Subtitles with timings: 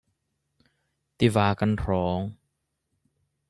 [1.17, 2.27] Tiva kan hrawng.